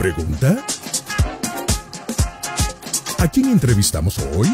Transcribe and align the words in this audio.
¿Pregunta? 0.00 0.56
¿A 3.18 3.28
quién 3.28 3.50
entrevistamos 3.50 4.18
hoy? 4.34 4.48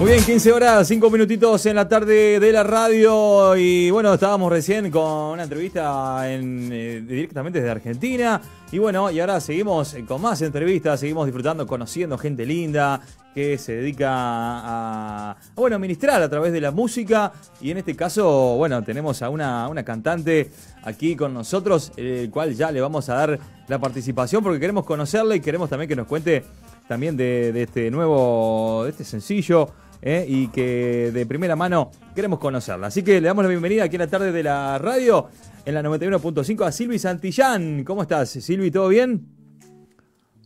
Muy 0.00 0.12
bien, 0.12 0.24
15 0.24 0.52
horas, 0.52 0.88
5 0.88 1.10
minutitos 1.10 1.66
en 1.66 1.76
la 1.76 1.86
tarde 1.86 2.40
de 2.40 2.52
la 2.52 2.62
radio. 2.62 3.54
Y 3.54 3.90
bueno, 3.90 4.14
estábamos 4.14 4.50
recién 4.50 4.90
con 4.90 5.02
una 5.32 5.42
entrevista 5.42 6.32
en, 6.32 6.70
eh, 6.72 7.02
directamente 7.06 7.58
desde 7.58 7.70
Argentina. 7.70 8.40
Y 8.72 8.78
bueno, 8.78 9.10
y 9.10 9.20
ahora 9.20 9.38
seguimos 9.40 9.94
con 10.08 10.22
más 10.22 10.40
entrevistas, 10.40 11.00
seguimos 11.00 11.26
disfrutando, 11.26 11.66
conociendo 11.66 12.16
gente 12.16 12.46
linda 12.46 13.02
que 13.34 13.58
se 13.58 13.74
dedica 13.74 14.08
a, 14.10 15.32
a, 15.32 15.78
ministrar 15.78 16.22
a 16.22 16.30
través 16.30 16.54
de 16.54 16.62
la 16.62 16.70
música. 16.70 17.34
Y 17.60 17.70
en 17.70 17.76
este 17.76 17.94
caso, 17.94 18.56
bueno, 18.56 18.82
tenemos 18.82 19.20
a 19.20 19.28
una, 19.28 19.68
una 19.68 19.84
cantante 19.84 20.50
aquí 20.82 21.14
con 21.14 21.34
nosotros, 21.34 21.92
el 21.98 22.30
cual 22.30 22.54
ya 22.54 22.70
le 22.70 22.80
vamos 22.80 23.10
a 23.10 23.16
dar 23.16 23.38
la 23.68 23.78
participación 23.78 24.42
porque 24.42 24.60
queremos 24.60 24.86
conocerla 24.86 25.36
y 25.36 25.40
queremos 25.40 25.68
también 25.68 25.90
que 25.90 25.96
nos 25.96 26.06
cuente 26.06 26.42
también 26.88 27.18
de, 27.18 27.52
de 27.52 27.64
este 27.64 27.90
nuevo, 27.90 28.86
este 28.86 29.04
sencillo 29.04 29.68
¿eh? 30.02 30.24
y 30.28 30.48
que 30.48 31.10
de 31.12 31.26
primera 31.26 31.56
mano 31.56 31.90
queremos 32.14 32.38
conocerla. 32.38 32.88
Así 32.88 33.02
que 33.02 33.20
le 33.20 33.28
damos 33.28 33.44
la 33.44 33.48
bienvenida 33.48 33.84
aquí 33.84 33.96
en 33.96 34.00
la 34.00 34.08
tarde 34.08 34.32
de 34.32 34.42
la 34.42 34.78
radio, 34.78 35.28
en 35.64 35.74
la 35.74 35.82
91.5, 35.82 36.66
a 36.66 36.72
Silvi 36.72 36.98
Santillán. 36.98 37.84
¿Cómo 37.84 38.02
estás, 38.02 38.30
Silvi? 38.30 38.70
¿Todo 38.70 38.88
bien? 38.88 39.40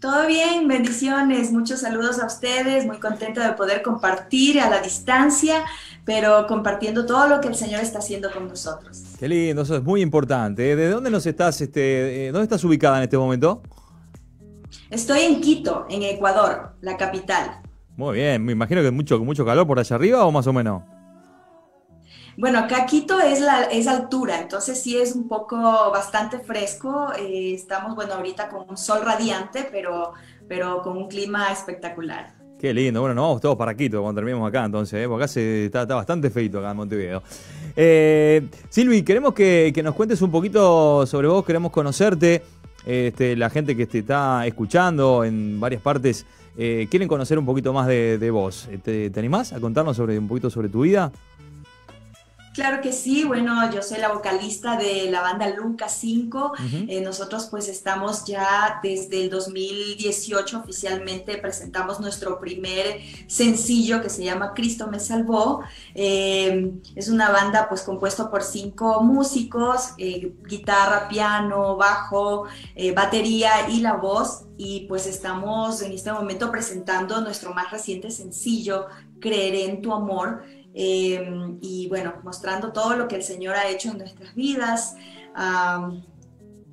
Todo 0.01 0.27
bien, 0.27 0.69
bendiciones, 0.69 1.51
muchos 1.51 1.81
saludos 1.81 2.19
a 2.19 2.27
ustedes, 2.27 2.85
muy 2.85 3.01
contenta 3.01 3.49
de 3.49 3.55
poder 3.55 3.81
compartir 3.81 4.61
a 4.61 4.69
la 4.69 4.83
distancia, 4.83 5.65
pero 6.05 6.47
compartiendo 6.47 7.07
todo 7.07 7.27
lo 7.27 7.41
que 7.41 7.49
el 7.49 7.55
Señor 7.55 7.81
está 7.81 8.01
haciendo 8.01 8.31
con 8.31 8.47
nosotros. 8.47 9.03
Qué 9.19 9.27
lindo, 9.27 9.63
eso 9.63 9.77
es 9.77 9.83
muy 9.83 10.03
importante. 10.03 10.73
¿eh? 10.73 10.77
¿De 10.77 10.91
dónde 10.91 11.09
nos 11.09 11.25
estás, 11.25 11.59
este, 11.63 12.31
dónde 12.33 12.43
estás 12.43 12.63
ubicada 12.65 12.99
en 12.99 13.05
este 13.05 13.17
momento? 13.17 13.63
Estoy 14.91 15.21
en 15.21 15.41
Quito, 15.41 15.87
en 15.89 16.03
Ecuador, 16.03 16.77
la 16.83 16.99
capital. 16.99 17.63
Muy 17.97 18.17
bien, 18.17 18.45
me 18.45 18.53
imagino 18.53 18.83
que 18.83 18.91
mucho, 18.91 19.19
mucho 19.21 19.45
calor 19.45 19.67
por 19.67 19.79
allá 19.79 19.97
arriba 19.97 20.25
o 20.25 20.33
más 20.33 20.47
o 20.47 20.53
menos. 20.53 20.83
Bueno, 22.37 22.59
acá 22.59 22.85
Quito 22.87 23.21
es, 23.21 23.41
la, 23.41 23.63
es 23.65 23.87
altura, 23.87 24.41
entonces 24.41 24.83
sí 24.83 24.97
es 24.97 25.15
un 25.15 25.29
poco 25.29 25.57
bastante 25.57 26.41
fresco. 26.41 27.13
Eh, 27.17 27.55
estamos, 27.55 27.95
bueno, 27.95 28.15
ahorita 28.15 28.49
con 28.49 28.69
un 28.69 28.77
sol 28.77 29.03
radiante, 29.05 29.69
pero, 29.71 30.15
pero 30.49 30.83
con 30.83 30.97
un 30.97 31.07
clima 31.07 31.53
espectacular. 31.53 32.35
Qué 32.59 32.75
lindo, 32.75 33.01
bueno, 33.01 33.15
nos 33.15 33.23
vamos 33.23 33.41
todos 33.41 33.57
para 33.57 33.77
Quito 33.77 34.03
cuando 34.03 34.19
terminemos 34.19 34.49
acá, 34.49 34.65
entonces, 34.65 35.05
¿eh? 35.05 35.09
porque 35.09 35.25
acá 35.25 35.29
se, 35.29 35.67
está, 35.67 35.83
está, 35.83 35.95
bastante 35.95 36.31
feito 36.31 36.59
acá 36.59 36.73
en 36.73 36.77
Montevideo. 36.77 37.23
Eh, 37.77 38.49
Silvi, 38.69 39.03
queremos 39.03 39.35
que, 39.35 39.71
que, 39.75 39.83
nos 39.83 39.95
cuentes 39.95 40.21
un 40.23 40.31
poquito 40.31 41.07
sobre 41.07 41.29
vos, 41.29 41.45
queremos 41.45 41.71
conocerte, 41.71 42.43
este, 42.87 43.37
la 43.37 43.51
gente 43.51 43.77
que 43.77 43.87
te 43.87 44.01
está 44.01 44.47
escuchando 44.47 45.25
en 45.25 45.61
varias 45.61 45.83
partes 45.83 46.27
eh, 46.57 46.87
quieren 46.91 47.09
conocer 47.09 47.39
un 47.39 47.47
poquito 47.47 47.73
más 47.73 47.87
de, 47.87 48.19
de 48.19 48.31
vos. 48.31 48.69
¿Te, 48.83 49.11
¿Te, 49.11 49.21
animás 49.21 49.53
a 49.53 49.61
contarnos 49.61 49.97
sobre, 49.97 50.19
un 50.19 50.29
poquito 50.29 50.51
sobre 50.51 50.69
tu 50.69 50.83
vida? 50.83 51.13
Claro 52.55 52.81
que 52.81 52.93
sí, 52.93 53.25
bueno, 53.25 53.69
yo 53.73 53.83
soy 53.83 53.99
la 53.99 54.13
vocalista 54.13 54.77
de 54.77 55.11
la 55.11 55.23
banda 55.23 55.49
Luca 55.49 55.89
5. 55.89 56.53
Uh 56.53 56.57
-huh. 56.57 56.87
eh, 56.89 57.01
nosotros 57.01 57.49
pues 57.51 57.69
estamos 57.69 58.25
ya 58.27 58.79
desde 58.81 59.25
el 59.25 59.29
2018 59.29 60.61
oficialmente 60.61 61.37
presentamos 61.39 61.99
nuestro 61.99 62.39
primer 62.39 63.01
sencillo 63.27 64.01
que 64.01 64.09
se 64.09 64.23
llama 64.23 64.53
Cristo 64.55 64.87
me 64.87 65.01
salvó. 65.01 65.65
Eh, 65.97 66.71
es 66.95 67.09
una 67.09 67.31
banda 67.31 67.69
pues 67.69 67.83
compuesta 67.83 68.31
por 68.31 68.45
cinco 68.45 69.03
músicos, 69.03 69.89
eh, 69.99 70.33
guitarra, 70.47 71.09
piano, 71.09 71.77
bajo, 71.77 72.45
batería 72.95 73.69
y 73.69 73.81
la 73.81 73.95
voz. 73.95 74.45
Y 74.57 74.87
pues 74.87 75.09
estamos 75.09 75.83
en 75.83 75.91
este 75.91 76.13
momento 76.13 76.53
presentando 76.53 77.21
nuestro 77.21 77.53
más 77.53 77.73
reciente 77.73 78.13
sencillo, 78.13 78.87
Creeré 79.21 79.65
en 79.65 79.81
tu 79.81 79.91
amor. 79.93 80.45
Eh, 80.75 81.57
y 81.61 81.89
bueno, 81.89 82.15
mostrando 82.25 82.73
todo 82.73 82.97
lo 82.97 83.07
que 83.07 83.17
el 83.17 83.23
Señor 83.23 83.55
ha 83.55 83.69
hecho 83.69 83.91
en 83.91 83.99
nuestras 83.99 84.35
vidas, 84.35 84.97
um, 85.37 86.03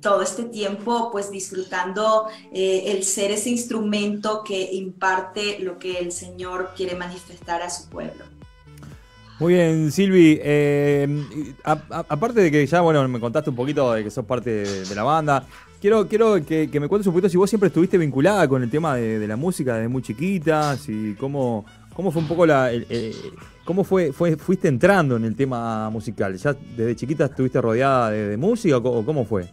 todo 0.00 0.20
este 0.20 0.42
tiempo 0.44 1.10
pues 1.12 1.30
disfrutando 1.30 2.26
eh, 2.52 2.84
el 2.86 3.04
ser 3.04 3.30
ese 3.30 3.50
instrumento 3.50 4.42
que 4.44 4.70
imparte 4.72 5.60
lo 5.60 5.78
que 5.78 5.98
el 5.98 6.10
Señor 6.10 6.72
quiere 6.76 6.96
manifestar 6.96 7.62
a 7.62 7.70
su 7.70 7.88
pueblo. 7.88 8.24
Muy 9.38 9.54
bien, 9.54 9.90
Silvi. 9.90 10.38
Eh, 10.42 11.08
aparte 11.64 12.40
de 12.40 12.50
que 12.50 12.66
ya, 12.66 12.80
bueno, 12.80 13.06
me 13.08 13.18
contaste 13.18 13.50
un 13.50 13.56
poquito 13.56 13.92
de 13.92 14.04
que 14.04 14.10
sos 14.10 14.24
parte 14.24 14.50
de, 14.50 14.84
de 14.84 14.94
la 14.94 15.02
banda, 15.02 15.46
quiero, 15.80 16.06
quiero 16.06 16.44
que, 16.46 16.70
que, 16.70 16.80
me 16.80 16.86
cuentes 16.86 17.08
un 17.08 17.12
poquito 17.12 17.28
si 17.28 17.36
vos 17.36 17.50
siempre 17.50 17.66
estuviste 17.66 17.98
vinculada 17.98 18.46
con 18.46 18.62
el 18.62 18.70
tema 18.70 18.94
de, 18.94 19.18
de 19.18 19.26
la 19.26 19.36
música 19.36 19.74
desde 19.74 19.88
muy 19.88 20.02
chiquita, 20.02 20.76
si 20.76 21.16
cómo, 21.18 21.64
cómo 21.94 22.10
fue 22.10 22.22
un 22.22 22.28
poco 22.28 22.46
la... 22.46 22.70
El, 22.72 22.86
el, 22.88 23.14
¿Cómo 23.64 23.84
fue, 23.84 24.12
fue, 24.12 24.36
fuiste 24.36 24.66
entrando 24.66 25.16
en 25.16 25.24
el 25.24 25.36
tema 25.36 25.88
musical? 25.88 26.36
¿Ya 26.36 26.52
desde 26.52 26.96
chiquita 26.96 27.26
estuviste 27.26 27.60
rodeada 27.60 28.10
de, 28.10 28.28
de 28.28 28.36
música 28.36 28.76
o 28.78 29.04
cómo 29.04 29.24
fue? 29.24 29.48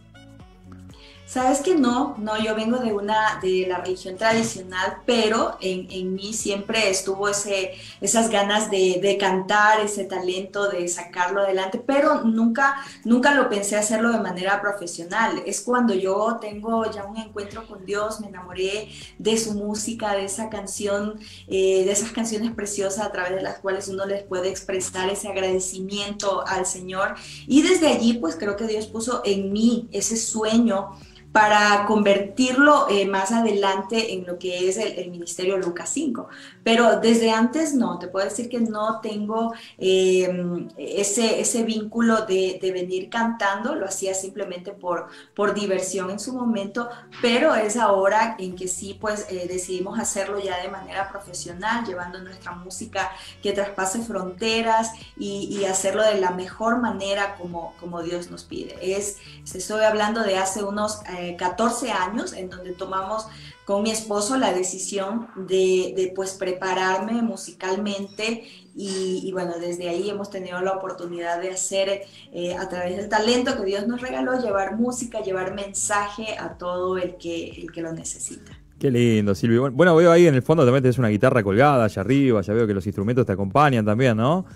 Sabes 1.30 1.60
que 1.60 1.76
no, 1.76 2.16
no, 2.18 2.42
yo 2.42 2.56
vengo 2.56 2.78
de 2.78 2.92
una, 2.92 3.38
de 3.40 3.64
la 3.68 3.78
religión 3.78 4.16
tradicional, 4.16 4.96
pero 5.06 5.56
en, 5.60 5.86
en 5.88 6.12
mí 6.12 6.32
siempre 6.32 6.90
estuvo 6.90 7.28
ese, 7.28 7.70
esas 8.00 8.30
ganas 8.30 8.68
de, 8.68 8.98
de, 9.00 9.16
cantar, 9.16 9.78
ese 9.78 10.02
talento 10.06 10.68
de 10.68 10.88
sacarlo 10.88 11.42
adelante, 11.42 11.78
pero 11.78 12.22
nunca, 12.22 12.84
nunca 13.04 13.32
lo 13.32 13.48
pensé 13.48 13.76
hacerlo 13.76 14.10
de 14.10 14.18
manera 14.18 14.60
profesional. 14.60 15.40
Es 15.46 15.60
cuando 15.60 15.94
yo 15.94 16.38
tengo 16.40 16.90
ya 16.90 17.04
un 17.04 17.16
encuentro 17.16 17.64
con 17.64 17.86
Dios, 17.86 18.18
me 18.18 18.26
enamoré 18.26 18.88
de 19.16 19.38
su 19.38 19.54
música, 19.54 20.16
de 20.16 20.24
esa 20.24 20.50
canción, 20.50 21.20
eh, 21.46 21.84
de 21.84 21.92
esas 21.92 22.10
canciones 22.10 22.52
preciosas 22.54 23.06
a 23.06 23.12
través 23.12 23.36
de 23.36 23.42
las 23.42 23.60
cuales 23.60 23.86
uno 23.86 24.04
les 24.04 24.24
puede 24.24 24.48
expresar 24.48 25.08
ese 25.08 25.28
agradecimiento 25.28 26.44
al 26.44 26.66
Señor. 26.66 27.14
Y 27.46 27.62
desde 27.62 27.86
allí, 27.86 28.14
pues 28.14 28.34
creo 28.34 28.56
que 28.56 28.66
Dios 28.66 28.88
puso 28.88 29.22
en 29.24 29.52
mí 29.52 29.88
ese 29.92 30.16
sueño 30.16 30.90
para 31.32 31.86
convertirlo 31.86 32.88
eh, 32.88 33.06
más 33.06 33.30
adelante 33.30 34.14
en 34.14 34.26
lo 34.26 34.38
que 34.38 34.68
es 34.68 34.76
el, 34.78 35.10
Ministerio 35.10 35.58
Lucas 35.58 35.88
5. 35.90 36.28
Pero 36.64 36.98
desde 37.00 37.30
antes 37.30 37.74
no, 37.74 37.98
te 37.98 38.08
puedo 38.08 38.24
decir 38.24 38.48
que 38.48 38.60
no 38.60 39.00
tengo 39.00 39.52
eh, 39.78 40.28
ese, 40.76 41.40
ese 41.40 41.62
vínculo 41.62 42.26
de, 42.26 42.58
de, 42.60 42.72
venir 42.72 43.08
cantando, 43.10 43.74
lo 43.74 43.86
hacía 43.86 44.14
simplemente 44.14 44.72
por, 44.72 45.06
por 45.34 45.54
diversión 45.54 46.10
en 46.10 46.18
su 46.18 46.32
momento, 46.32 46.88
pero 47.22 47.54
es 47.54 47.76
ahora 47.76 48.36
en 48.38 48.56
que 48.56 48.66
sí, 48.68 48.96
pues 49.00 49.26
eh, 49.30 49.46
decidimos 49.48 49.98
hacerlo 49.98 50.40
ya 50.40 50.60
de 50.62 50.68
manera 50.68 51.08
profesional, 51.10 51.84
llevando 51.84 52.20
nuestra 52.20 52.52
música 52.52 53.10
que 53.42 53.52
traspase 53.52 54.02
fronteras 54.02 54.92
y, 55.16 55.48
y 55.50 55.64
hacerlo 55.64 56.02
de 56.02 56.20
la 56.20 56.30
mejor 56.30 56.78
manera 56.78 57.36
como, 57.36 57.74
como 57.78 58.02
Dios 58.02 58.30
nos 58.30 58.44
pide. 58.44 58.76
Es, 58.80 59.18
estoy 59.54 59.84
hablando 59.84 60.22
de 60.22 60.36
hace 60.36 60.62
unos 60.62 61.00
14 61.36 61.90
años, 61.90 62.32
en 62.32 62.50
donde 62.50 62.72
tomamos 62.72 63.26
con 63.64 63.82
mi 63.82 63.90
esposo 63.90 64.36
la 64.36 64.52
decisión 64.52 65.28
de, 65.36 66.12
pues 66.16 66.32
prepararme 66.32 67.22
musicalmente 67.22 68.44
y, 68.74 69.30
bueno, 69.32 69.54
desde 69.60 69.88
ahí 69.88 70.08
hemos 70.10 70.30
tenido 70.30 70.60
la 70.60 70.72
oportunidad 70.72 71.40
de 71.40 71.50
hacer 71.50 72.02
eh, 72.32 72.54
a 72.54 72.68
través 72.68 72.96
del 72.96 73.08
talento 73.08 73.56
que 73.56 73.64
Dios 73.64 73.86
nos 73.86 74.00
regaló, 74.00 74.40
llevar 74.40 74.76
música, 74.76 75.20
llevar 75.20 75.54
mensaje 75.54 76.36
a 76.38 76.56
todo 76.56 76.96
el 76.98 77.16
que, 77.16 77.50
el 77.50 77.70
que 77.70 77.82
lo 77.82 77.92
necesita. 77.92 78.52
Qué 78.80 78.90
lindo, 78.90 79.34
Silvio. 79.34 79.70
Bueno, 79.70 79.94
veo 79.94 80.10
ahí 80.10 80.26
en 80.26 80.34
el 80.34 80.42
fondo 80.42 80.64
también 80.64 80.82
tenés 80.82 80.98
una 80.98 81.08
guitarra 81.08 81.42
colgada 81.42 81.84
allá 81.84 82.00
arriba, 82.00 82.40
ya 82.40 82.54
veo 82.54 82.66
que 82.66 82.72
los 82.72 82.86
instrumentos 82.86 83.26
te 83.26 83.32
acompañan 83.32 83.84
también, 83.84 84.16
¿no? 84.16 84.46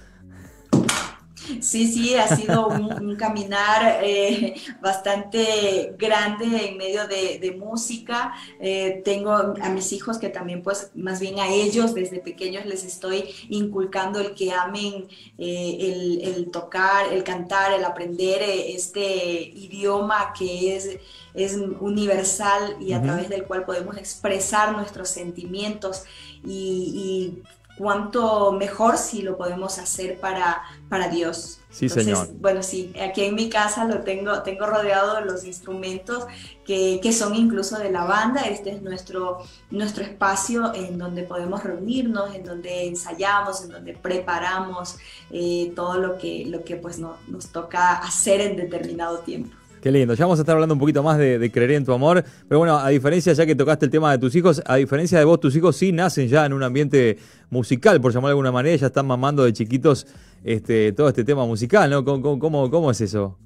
Sí, 1.60 1.86
sí, 1.90 2.14
ha 2.14 2.34
sido 2.36 2.68
un, 2.68 3.16
caminar 3.16 4.00
eh, 4.02 4.54
bastante 4.80 5.94
grande 5.98 6.68
en 6.68 6.76
medio 6.76 7.06
de, 7.06 7.54
música. 7.58 8.34
Eh, 8.60 9.02
tengo 9.04 9.32
a 9.32 9.68
mis 9.70 9.92
hijos 9.92 10.18
que 10.18 10.28
también, 10.28 10.62
pues, 10.62 10.90
más 10.94 11.20
bien 11.20 11.38
a 11.38 11.48
ellos 11.48 11.94
desde 11.94 12.18
pequeños 12.20 12.66
les 12.66 12.84
estoy 12.84 13.24
inculcando 13.48 14.20
el 14.20 14.34
que 14.34 14.52
amen 14.52 15.08
eh, 15.38 16.22
el, 16.22 16.50
tocar, 16.50 17.12
el 17.12 17.22
cantar, 17.22 17.72
el 17.72 17.84
aprender 17.84 18.42
este 18.42 19.42
idioma 19.54 20.32
que 20.36 20.76
es, 20.76 20.98
es 21.34 21.56
universal 21.80 22.76
y 22.80 22.92
a 22.92 23.02
través 23.02 23.28
del 23.28 23.44
cual 23.44 23.64
podemos 23.64 23.96
expresar 23.96 24.72
nuestros 24.72 25.08
sentimientos 25.08 26.04
y, 26.44 27.40
y 27.40 27.42
cuánto 27.76 28.52
mejor 28.52 28.96
si 28.98 29.22
lo 29.22 29.36
podemos 29.36 29.78
hacer 29.78 30.20
para, 30.20 30.62
para 30.88 31.08
Dios. 31.08 31.58
Sí, 31.70 31.88
señor. 31.88 32.28
Bueno, 32.34 32.62
sí, 32.62 32.92
aquí 33.02 33.24
en 33.24 33.34
mi 33.34 33.48
casa 33.48 33.84
lo 33.84 34.02
tengo, 34.02 34.42
tengo 34.42 34.66
rodeado 34.66 35.16
de 35.16 35.24
los 35.24 35.44
instrumentos 35.44 36.24
que, 36.64 37.00
que, 37.02 37.12
son 37.12 37.34
incluso 37.34 37.78
de 37.78 37.90
la 37.90 38.04
banda. 38.04 38.42
Este 38.42 38.70
es 38.70 38.82
nuestro, 38.82 39.38
nuestro 39.70 40.04
espacio 40.04 40.72
en 40.72 40.98
donde 40.98 41.24
podemos 41.24 41.64
reunirnos, 41.64 42.32
en 42.32 42.44
donde 42.44 42.86
ensayamos, 42.86 43.64
en 43.64 43.70
donde 43.70 43.92
preparamos 43.94 44.96
eh, 45.32 45.72
todo 45.74 45.98
lo 45.98 46.16
que, 46.16 46.44
lo 46.46 46.62
que 46.62 46.76
pues 46.76 46.98
nos 46.98 47.46
toca 47.52 47.94
hacer 47.94 48.40
en 48.40 48.56
determinado 48.56 49.18
tiempo. 49.18 49.56
Qué 49.84 49.92
lindo. 49.92 50.14
Ya 50.14 50.24
vamos 50.24 50.38
a 50.38 50.42
estar 50.44 50.54
hablando 50.54 50.72
un 50.72 50.80
poquito 50.80 51.02
más 51.02 51.18
de, 51.18 51.50
creer 51.52 51.72
en 51.72 51.84
tu 51.84 51.92
amor. 51.92 52.24
Pero 52.48 52.58
bueno, 52.58 52.78
a 52.78 52.88
diferencia, 52.88 53.34
ya 53.34 53.44
que 53.44 53.54
tocaste 53.54 53.84
el 53.84 53.90
tema 53.90 54.10
de 54.12 54.16
tus 54.16 54.34
hijos, 54.34 54.62
a 54.64 54.76
diferencia 54.76 55.18
de 55.18 55.26
vos, 55.26 55.38
tus 55.38 55.54
hijos 55.56 55.76
sí 55.76 55.92
nacen 55.92 56.26
ya 56.26 56.46
en 56.46 56.54
un 56.54 56.62
ambiente 56.62 57.18
musical, 57.50 58.00
por 58.00 58.10
llamarlo 58.10 58.28
de 58.28 58.32
alguna 58.32 58.50
manera. 58.50 58.74
Ya 58.76 58.86
están 58.86 59.06
mamando 59.06 59.44
de 59.44 59.52
chiquitos 59.52 60.06
este, 60.42 60.92
todo 60.92 61.10
este 61.10 61.22
tema 61.22 61.44
musical, 61.44 61.90
¿no? 61.90 62.02
cómo, 62.02 62.70
cómo 62.70 62.90
es 62.90 63.02
eso? 63.02 63.36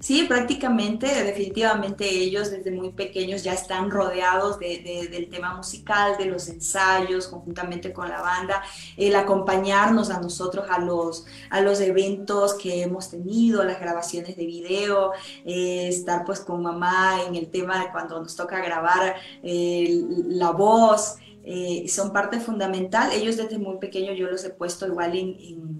Sí, 0.00 0.24
prácticamente, 0.26 1.06
definitivamente 1.24 2.08
ellos 2.08 2.50
desde 2.50 2.70
muy 2.70 2.90
pequeños 2.90 3.42
ya 3.44 3.52
están 3.52 3.90
rodeados 3.90 4.58
del 4.58 5.28
tema 5.28 5.54
musical, 5.54 6.16
de 6.16 6.24
los 6.24 6.48
ensayos, 6.48 7.28
conjuntamente 7.28 7.92
con 7.92 8.08
la 8.08 8.22
banda, 8.22 8.62
el 8.96 9.14
acompañarnos 9.14 10.08
a 10.08 10.18
nosotros 10.18 10.64
a 10.70 10.78
los, 10.78 11.26
a 11.50 11.60
los 11.60 11.80
eventos 11.82 12.54
que 12.54 12.82
hemos 12.82 13.10
tenido, 13.10 13.62
las 13.62 13.78
grabaciones 13.78 14.38
de 14.38 14.46
video, 14.46 15.12
eh, 15.44 15.88
estar 15.88 16.24
pues 16.24 16.40
con 16.40 16.62
mamá 16.62 17.22
en 17.26 17.34
el 17.34 17.50
tema 17.50 17.84
de 17.84 17.90
cuando 17.92 18.22
nos 18.22 18.34
toca 18.34 18.58
grabar 18.64 19.16
eh, 19.42 20.02
la 20.28 20.50
voz, 20.52 21.16
eh, 21.44 21.86
son 21.88 22.12
parte 22.12 22.40
fundamental. 22.40 23.12
Ellos 23.12 23.36
desde 23.36 23.58
muy 23.58 23.76
pequeños 23.78 24.18
yo 24.18 24.30
los 24.30 24.44
he 24.44 24.50
puesto 24.50 24.86
igual 24.86 25.14
en 25.16 25.79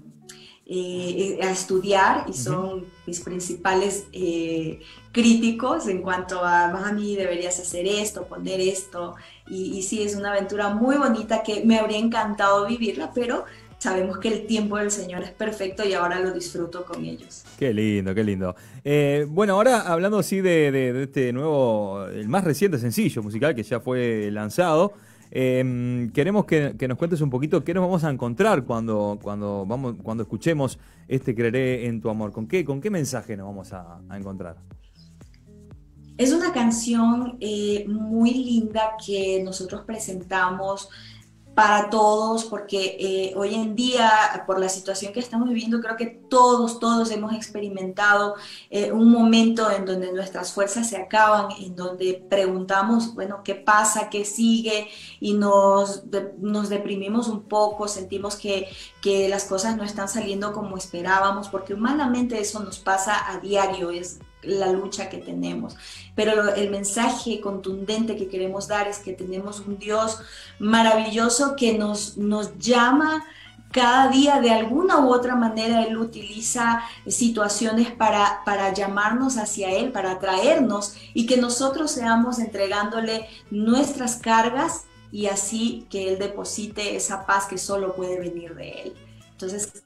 eh, 0.73 1.37
a 1.41 1.51
estudiar 1.51 2.23
y 2.29 2.33
son 2.33 2.85
mis 3.05 3.19
principales 3.19 4.05
eh, 4.13 4.79
críticos 5.11 5.85
en 5.87 6.01
cuanto 6.01 6.45
a, 6.45 6.69
mami, 6.69 7.17
deberías 7.17 7.59
hacer 7.59 7.85
esto, 7.85 8.25
poner 8.25 8.61
esto. 8.61 9.15
Y, 9.49 9.77
y, 9.77 9.83
sí, 9.83 10.01
es 10.01 10.15
una 10.15 10.31
aventura 10.31 10.69
muy 10.69 10.95
bonita 10.95 11.43
que 11.43 11.65
me 11.65 11.77
habría 11.77 11.97
encantado 11.97 12.65
vivirla, 12.67 13.11
pero 13.13 13.43
sabemos 13.79 14.19
que 14.19 14.29
el 14.29 14.47
tiempo 14.47 14.77
del 14.77 14.91
Señor 14.91 15.23
es 15.23 15.31
perfecto 15.31 15.83
y 15.85 15.91
ahora 15.93 16.21
lo 16.21 16.31
disfruto 16.31 16.85
con 16.85 17.03
ellos. 17.03 17.43
Qué 17.59 17.73
lindo, 17.73 18.15
qué 18.15 18.23
lindo. 18.23 18.55
Eh, 18.85 19.25
bueno, 19.27 19.55
ahora 19.55 19.81
hablando 19.81 20.19
así 20.19 20.39
de, 20.39 20.71
de, 20.71 21.03
este 21.03 21.33
nuevo, 21.33 22.05
el 22.05 22.29
más 22.29 22.45
reciente 22.45 22.77
sencillo 22.77 23.21
musical 23.21 23.53
que 23.53 23.63
ya 23.63 23.81
fue 23.81 24.31
lanzado. 24.31 24.93
Em, 25.33 26.11
queremos 26.11 26.43
que, 26.45 26.75
nos 26.89 26.97
cuentes 26.97 27.21
un 27.21 27.29
poquito 27.29 27.63
qué 27.63 27.73
nos 27.73 27.81
vamos 27.81 28.03
a 28.03 28.09
encontrar 28.09 28.65
cuando, 28.65 29.17
cuando, 29.21 29.65
cuando 30.03 30.23
escuchemos 30.23 30.77
este 31.07 31.33
Creeré 31.33 31.87
en 31.87 32.01
tu 32.01 32.09
amor. 32.09 32.33
¿Con 32.33 32.47
qué, 32.47 32.65
con 32.65 32.81
qué 32.81 32.89
mensaje 32.89 33.37
nos 33.37 33.47
vamos 33.47 33.71
a, 33.71 34.01
encontrar? 34.13 34.57
Es 36.17 36.33
una 36.33 36.51
canción 36.51 37.37
eh, 37.39 37.85
muy 37.87 38.33
linda 38.33 38.91
que 39.03 39.41
nosotros 39.41 39.83
presentamos 39.85 40.89
para 41.53 41.89
todos, 41.89 42.45
porque 42.45 42.95
eh, 42.99 43.33
hoy 43.35 43.55
en 43.55 43.75
día, 43.75 44.43
por 44.47 44.59
la 44.59 44.69
situación 44.69 45.11
que 45.11 45.19
estamos 45.19 45.49
viviendo, 45.49 45.81
creo 45.81 45.97
que 45.97 46.05
todos, 46.05 46.79
todos 46.79 47.11
hemos 47.11 47.33
experimentado 47.33 48.35
eh, 48.69 48.91
un 48.91 49.11
momento 49.11 49.69
en 49.69 49.85
donde 49.85 50.13
nuestras 50.13 50.53
fuerzas 50.53 50.89
se 50.89 50.97
acaban, 50.97 51.51
en 51.59 51.75
donde 51.75 52.25
preguntamos, 52.29 53.13
bueno, 53.15 53.41
¿qué 53.43 53.55
pasa? 53.55 54.09
¿Qué 54.09 54.23
sigue? 54.23 54.87
Y 55.19 55.33
nos, 55.33 56.03
nos 56.39 56.69
deprimimos 56.69 57.27
un 57.27 57.43
poco, 57.43 57.87
sentimos 57.87 58.37
que, 58.37 58.69
que 59.01 59.27
las 59.27 59.43
cosas 59.45 59.75
no 59.75 59.83
están 59.83 60.07
saliendo 60.07 60.53
como 60.53 60.77
esperábamos, 60.77 61.49
porque 61.49 61.73
humanamente 61.73 62.39
eso 62.39 62.61
nos 62.61 62.79
pasa 62.79 63.29
a 63.29 63.39
diario, 63.39 63.91
es 63.91 64.19
la 64.43 64.71
lucha 64.71 65.09
que 65.09 65.17
tenemos. 65.17 65.75
Pero 66.15 66.53
el 66.55 66.69
mensaje 66.69 67.39
contundente 67.41 68.17
que 68.17 68.27
queremos 68.27 68.67
dar 68.67 68.87
es 68.87 68.99
que 68.99 69.13
tenemos 69.13 69.59
un 69.59 69.77
Dios 69.77 70.19
maravilloso 70.59 71.55
que 71.55 71.77
nos, 71.77 72.17
nos 72.17 72.57
llama 72.57 73.23
cada 73.71 74.09
día 74.09 74.41
de 74.41 74.51
alguna 74.51 74.99
u 74.99 75.13
otra 75.13 75.35
manera 75.35 75.83
Él 75.83 75.97
utiliza 75.97 76.83
situaciones 77.07 77.91
para, 77.91 78.41
para 78.45 78.73
llamarnos 78.73 79.37
hacia 79.37 79.71
Él, 79.71 79.91
para 79.91 80.11
atraernos 80.11 80.95
y 81.13 81.25
que 81.25 81.37
nosotros 81.37 81.91
seamos 81.91 82.39
entregándole 82.39 83.27
nuestras 83.49 84.17
cargas 84.17 84.85
y 85.11 85.27
así 85.27 85.87
que 85.89 86.09
Él 86.09 86.19
deposite 86.19 86.95
esa 86.95 87.25
paz 87.25 87.45
que 87.45 87.57
solo 87.57 87.95
puede 87.95 88.19
venir 88.19 88.55
de 88.55 88.69
Él. 88.83 88.93
Entonces, 89.31 89.83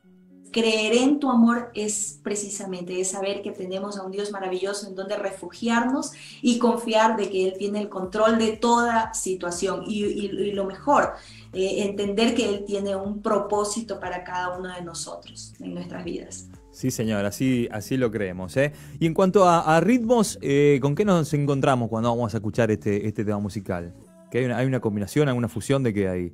Creer 0.56 0.96
en 0.96 1.20
tu 1.20 1.30
amor 1.30 1.70
es 1.74 2.22
precisamente 2.24 3.02
es 3.02 3.12
saber 3.12 3.42
que 3.42 3.52
tenemos 3.52 3.98
a 3.98 4.04
un 4.04 4.12
Dios 4.14 4.32
maravilloso 4.32 4.88
en 4.88 4.96
donde 4.96 5.18
refugiarnos 5.18 6.14
y 6.42 6.60
confiar 6.60 7.18
de 7.18 7.30
que 7.30 7.46
Él 7.46 7.56
tiene 7.60 7.82
el 7.82 7.90
control 7.90 8.38
de 8.38 8.56
toda 8.56 9.14
situación. 9.14 9.84
Y, 9.86 10.30
lo 10.54 10.64
mejor, 10.64 11.12
eh, 11.52 11.84
entender 11.84 12.36
que 12.36 12.48
Él 12.48 12.64
tiene 12.66 12.96
un 12.96 13.22
propósito 13.22 14.00
para 14.00 14.24
cada 14.24 14.58
uno 14.58 14.74
de 14.74 14.82
nosotros 14.82 15.54
en 15.60 15.74
nuestras 15.74 16.06
vidas. 16.06 16.48
Sí, 16.72 16.90
señor, 16.90 17.26
así, 17.26 17.68
así 17.70 17.98
lo 17.98 18.10
creemos. 18.10 18.56
¿eh? 18.56 18.72
Y 18.98 19.08
en 19.08 19.14
cuanto 19.14 19.44
a, 19.50 19.78
ritmos, 19.82 20.40
eh, 20.42 20.80
¿con 20.82 20.96
qué 20.96 21.04
nos 21.04 21.34
encontramos 21.34 21.90
cuando 21.90 22.08
vamos 22.16 22.34
a 22.34 22.38
escuchar 22.38 22.72
este, 22.72 23.06
este 23.06 23.26
tema 23.26 23.40
musical? 23.40 23.94
¿Que 24.32 24.38
hay, 24.38 24.46
una, 24.46 24.58
¿Hay 24.60 24.68
una 24.68 24.80
combinación, 24.80 25.28
alguna 25.28 25.50
fusión 25.50 25.84
de 25.84 25.94
qué 25.94 26.08
hay? 26.08 26.34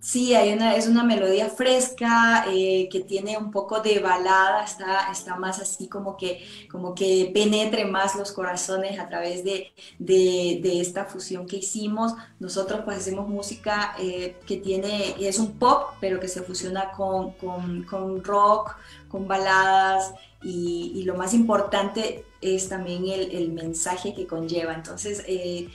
Sí, 0.00 0.32
hay 0.32 0.52
una, 0.52 0.76
es 0.76 0.86
una 0.86 1.02
melodía 1.02 1.48
fresca 1.48 2.44
eh, 2.48 2.88
que 2.90 3.00
tiene 3.00 3.36
un 3.36 3.50
poco 3.50 3.80
de 3.80 3.98
balada, 3.98 4.62
está, 4.64 5.10
está 5.10 5.36
más 5.36 5.58
así 5.58 5.88
como 5.88 6.16
que, 6.16 6.46
como 6.70 6.94
que 6.94 7.30
penetre 7.34 7.84
más 7.84 8.14
los 8.14 8.30
corazones 8.30 9.00
a 9.00 9.08
través 9.08 9.42
de, 9.42 9.72
de, 9.98 10.80
esta 10.80 11.04
fusión 11.04 11.46
que 11.46 11.56
hicimos. 11.56 12.14
Nosotros 12.38 12.82
pues 12.84 12.98
hacemos 12.98 13.28
música 13.28 13.96
eh, 13.98 14.36
que 14.46 14.58
tiene, 14.58 15.16
es 15.18 15.40
un 15.40 15.58
pop, 15.58 15.88
pero 16.00 16.20
que 16.20 16.28
se 16.28 16.42
fusiona 16.42 16.92
con, 16.92 17.32
con, 17.32 17.82
con 17.82 18.22
rock, 18.22 18.76
con 19.08 19.26
baladas 19.26 20.14
y, 20.42 20.92
y, 20.94 21.02
lo 21.02 21.16
más 21.16 21.34
importante 21.34 22.24
es 22.40 22.68
también 22.68 23.08
el, 23.08 23.32
el 23.32 23.50
mensaje 23.50 24.14
que 24.14 24.28
conlleva. 24.28 24.74
Entonces, 24.74 25.24
eh, 25.26 25.68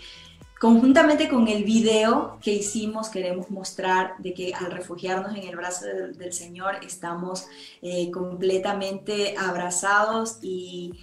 Conjuntamente 0.64 1.28
con 1.28 1.50
el 1.50 1.66
video 1.66 2.40
que 2.42 2.54
hicimos, 2.54 3.10
queremos 3.10 3.52
mostrar 3.52 4.14
de 4.20 4.34
que 4.34 4.54
al 4.54 4.72
refugiarnos 4.72 5.36
en 5.36 5.44
el 5.44 5.58
brazo 5.58 5.86
del, 6.18 6.32
Señor 6.32 6.76
estamos 6.88 7.48
eh, 7.82 8.10
completamente 8.12 9.36
abrazados 9.38 10.38
y, 10.42 10.94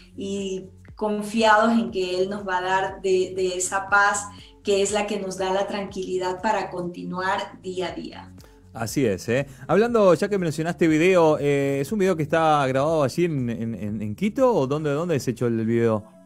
confiados 0.96 1.72
en 1.72 1.90
que 1.90 2.22
Él 2.22 2.30
nos 2.30 2.48
va 2.48 2.56
a 2.56 2.62
dar 2.62 3.02
de, 3.02 3.52
esa 3.54 3.90
paz 3.90 4.28
que 4.64 4.80
es 4.80 4.92
la 4.92 5.06
que 5.06 5.20
nos 5.20 5.36
da 5.36 5.52
la 5.52 5.66
tranquilidad 5.66 6.40
para 6.40 6.70
continuar 6.70 7.60
día 7.60 7.88
a 7.88 7.92
día. 7.92 8.32
Así 8.72 9.04
es, 9.04 9.28
¿eh? 9.28 9.46
Hablando, 9.68 10.14
ya 10.14 10.30
que 10.30 10.38
mencionaste 10.38 10.88
video, 10.88 11.36
eh, 11.38 11.80
¿es 11.82 11.92
un 11.92 11.98
video 11.98 12.16
que 12.16 12.22
está 12.22 12.66
grabado 12.66 13.02
allí 13.02 13.26
en, 13.26 14.14
Quito 14.16 14.54
o 14.54 14.66
dónde, 14.66 14.88
dónde 14.88 15.16
hecho 15.16 15.48
el 15.48 15.66
video? 15.66 16.19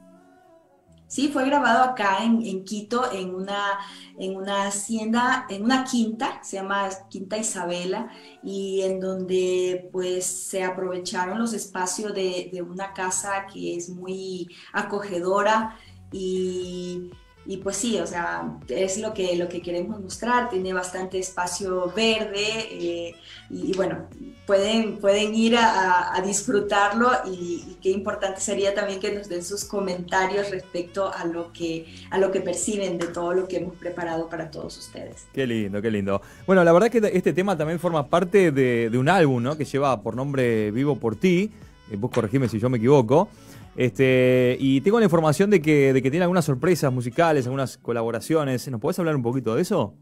Sí, 1.14 1.28
fue 1.28 1.46
grabado 1.46 1.84
acá 1.84 2.24
en, 2.24 2.64
Quito, 2.64 3.12
en 3.12 3.36
una, 3.36 3.78
en 4.18 4.34
una 4.34 4.66
hacienda, 4.66 5.46
en 5.48 5.62
una 5.62 5.84
quinta, 5.84 6.40
se 6.42 6.56
llama 6.56 6.88
Quinta 7.08 7.38
Isabela, 7.38 8.10
y 8.42 8.80
en 8.82 8.98
donde 8.98 9.90
pues 9.92 10.26
se 10.26 10.64
aprovecharon 10.64 11.38
los 11.38 11.52
espacios 11.52 12.12
de, 12.14 12.66
una 12.68 12.92
casa 12.92 13.46
que 13.46 13.76
es 13.76 13.90
muy 13.90 14.48
acogedora, 14.72 15.78
y, 16.10 17.12
y 17.46 17.58
pues 17.58 17.76
sí, 17.76 17.98
o 17.98 18.06
sea, 18.06 18.58
es 18.68 18.98
lo 18.98 19.12
que, 19.12 19.36
lo 19.36 19.48
que 19.48 19.60
queremos 19.60 20.00
mostrar, 20.00 20.48
tiene 20.48 20.72
bastante 20.72 21.18
espacio 21.18 21.92
verde 21.94 22.46
eh, 22.70 23.14
y, 23.50 23.74
bueno, 23.76 24.08
pueden, 24.46 24.96
pueden 24.96 25.34
ir 25.34 25.56
a, 25.58 26.20
disfrutarlo 26.24 27.10
y, 27.26 27.76
qué 27.82 27.90
importante 27.90 28.40
sería 28.40 28.74
también 28.74 28.98
que 28.98 29.14
nos 29.14 29.28
den 29.28 29.44
sus 29.44 29.64
comentarios 29.64 30.50
respecto 30.50 31.12
a 31.12 31.26
lo, 31.26 31.52
que, 31.52 31.86
a 32.10 32.18
lo 32.18 32.32
que 32.32 32.40
perciben 32.40 32.96
de 32.98 33.08
todo 33.08 33.34
lo 33.34 33.46
que 33.46 33.58
hemos 33.58 33.76
preparado 33.76 34.28
para 34.30 34.50
todos 34.50 34.78
ustedes. 34.78 35.26
Qué 35.34 35.46
lindo, 35.46 35.82
qué 35.82 35.90
lindo. 35.90 36.22
Bueno, 36.46 36.64
la 36.64 36.72
verdad 36.72 36.94
es 36.94 37.02
que 37.02 37.16
este 37.16 37.34
tema 37.34 37.58
también 37.58 37.78
forma 37.78 38.08
parte 38.08 38.52
de, 38.52 38.88
de 38.88 38.98
un 38.98 39.10
álbum, 39.10 39.42
¿no? 39.42 39.58
Que 39.58 39.66
lleva 39.66 40.00
por 40.00 40.16
nombre 40.16 40.70
Vivo 40.70 40.96
por 40.96 41.16
ti, 41.16 41.50
eh, 41.90 41.96
vos 41.96 42.10
corregime 42.10 42.48
si 42.48 42.58
yo 42.58 42.70
me 42.70 42.78
equivoco. 42.78 43.28
Este, 43.76 44.56
y 44.60 44.80
tengo 44.80 44.98
la 44.98 45.04
información 45.04 45.50
de 45.50 45.60
que, 45.60 45.92
de 45.92 46.02
que 46.02 46.10
tiene 46.10 46.24
algunas 46.24 46.44
sorpresas 46.44 46.92
musicales, 46.92 47.46
algunas 47.46 47.76
colaboraciones. 47.78 48.68
¿Nos 48.68 48.80
podés 48.80 48.98
hablar 48.98 49.16
un 49.16 49.22
poquito 49.22 49.54
de 49.54 49.62
eso? 49.62 49.94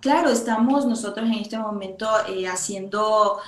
Claro, 0.00 0.28
estamos 0.30 0.86
nosotros 0.86 1.26
en 1.26 1.34
este 1.34 1.58
momento 1.58 2.08
eh, 2.28 2.46
haciendo 2.46 3.38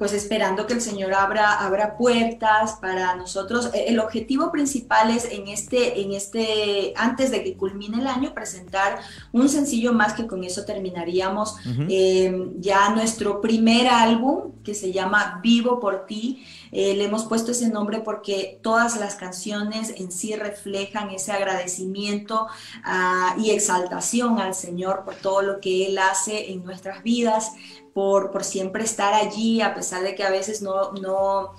pues 0.00 0.14
esperando 0.14 0.66
que 0.66 0.72
el 0.72 0.80
Señor 0.80 1.12
abra, 1.12 1.60
abra 1.60 1.98
puertas 1.98 2.78
para 2.80 3.14
nosotros. 3.16 3.68
E, 3.74 3.90
el 3.90 4.00
objetivo 4.00 4.50
principal 4.50 5.10
es 5.10 5.26
en 5.30 5.46
este, 5.48 6.00
en 6.00 6.14
este, 6.14 6.94
antes 6.96 7.30
de 7.30 7.44
que 7.44 7.54
culmine 7.54 7.98
el 7.98 8.06
año, 8.06 8.32
presentar 8.32 8.98
un 9.30 9.50
sencillo 9.50 9.92
más 9.92 10.14
que 10.14 10.26
con 10.26 10.42
eso 10.42 10.64
terminaríamos 10.64 11.56
em, 11.90 12.58
ya 12.58 12.88
nuestro 12.94 13.42
primer 13.42 13.88
álbum 13.88 14.52
que 14.64 14.74
se 14.74 14.90
llama 14.90 15.38
Vivo 15.42 15.78
por 15.80 16.06
ti. 16.06 16.46
Eh, 16.72 16.94
le 16.94 17.04
hemos 17.04 17.24
puesto 17.24 17.50
ese 17.50 17.68
nombre 17.68 18.00
porque 18.00 18.58
todas 18.62 18.98
las 18.98 19.16
canciones 19.16 19.92
en 19.98 20.12
sí 20.12 20.34
reflejan 20.34 21.10
ese 21.10 21.32
agradecimiento 21.32 22.46
ah, 22.84 23.36
y 23.38 23.50
exaltación 23.50 24.38
al 24.38 24.54
Señor 24.54 25.02
por 25.04 25.16
todo 25.16 25.42
lo 25.42 25.60
que 25.60 25.88
Él 25.88 25.98
hace 25.98 26.52
en 26.52 26.64
nuestras 26.64 27.02
vidas 27.02 27.52
por, 27.94 28.30
por 28.30 28.44
siempre 28.44 28.84
estar 28.84 29.14
allí, 29.14 29.60
a 29.60 29.74
pesar 29.74 30.02
de 30.02 30.14
que 30.14 30.24
a 30.24 30.30
veces 30.30 30.62
no, 30.62 30.92
no 30.92 31.54